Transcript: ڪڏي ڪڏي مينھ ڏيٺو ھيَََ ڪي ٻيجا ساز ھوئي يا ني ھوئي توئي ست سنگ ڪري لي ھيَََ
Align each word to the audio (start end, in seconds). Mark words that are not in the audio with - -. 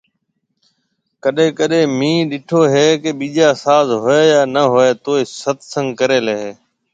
ڪڏي 1.23 1.47
ڪڏي 1.59 1.81
مينھ 1.97 2.27
ڏيٺو 2.29 2.61
ھيَََ 2.73 2.87
ڪي 3.01 3.11
ٻيجا 3.19 3.49
ساز 3.63 3.87
ھوئي 4.03 4.23
يا 4.31 4.41
ني 4.53 4.63
ھوئي 4.73 4.91
توئي 5.03 5.23
ست 5.41 5.59
سنگ 5.71 5.87
ڪري 5.99 6.19
لي 6.25 6.35
ھيَََ 6.43 6.51